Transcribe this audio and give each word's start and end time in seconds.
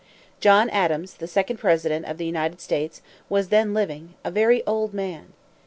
John 0.39 0.67
Adams, 0.71 1.13
the 1.13 1.27
second 1.27 1.57
president 1.57 2.07
of 2.07 2.17
the 2.17 2.25
United 2.25 2.59
States, 2.59 3.03
was 3.29 3.49
then 3.49 3.75
living, 3.75 4.15
a 4.23 4.31
very 4.31 4.65
old 4.65 4.95
man. 4.95 5.33